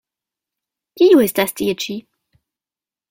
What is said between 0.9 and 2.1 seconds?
Kiu estas tie ĉi?